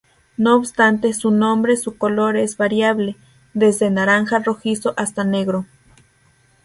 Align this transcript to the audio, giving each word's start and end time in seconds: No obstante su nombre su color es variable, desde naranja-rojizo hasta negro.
No 0.35 0.55
obstante 0.55 1.13
su 1.13 1.29
nombre 1.29 1.77
su 1.77 1.95
color 1.99 2.35
es 2.35 2.57
variable, 2.57 3.17
desde 3.53 3.91
naranja-rojizo 3.91 4.95
hasta 4.97 5.23
negro. 5.23 5.67